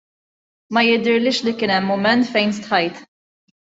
Ma 0.73 0.81
jidhirlix 0.87 1.37
li 1.47 1.53
kien 1.59 1.73
hemm 1.75 1.91
mumenti 1.91 2.33
fejn 2.33 2.57
stħajt. 2.61 3.03